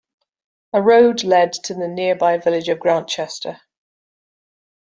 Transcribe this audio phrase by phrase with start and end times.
[0.73, 3.61] A road led to the nearby village of Grantchester.